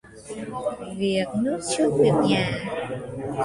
Việc 0.97 1.27
nước 1.41 1.59
trước 1.77 1.89
việc 1.99 2.13
nhà. 2.27 2.63